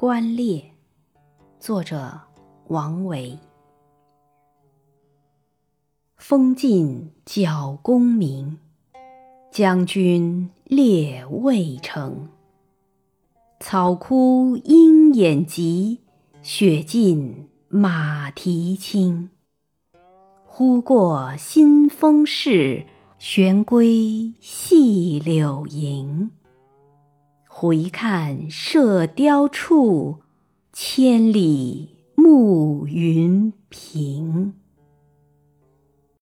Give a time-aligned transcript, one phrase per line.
[0.00, 0.64] 观猎，
[1.58, 2.18] 作者
[2.68, 3.38] 王维。
[6.16, 8.56] 风劲角弓鸣，
[9.50, 12.30] 将军猎渭城。
[13.60, 15.98] 草枯鹰眼疾，
[16.40, 19.28] 雪尽马蹄轻。
[20.46, 22.86] 忽过新丰市，
[23.18, 26.30] 旋归细柳营。
[27.62, 30.20] 回看射雕处，
[30.72, 34.54] 千里暮云平。